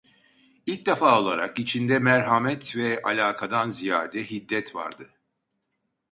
[0.65, 5.09] İlk defa olarak içinde merhamet ve alakadan ziyade, hiddet vardı.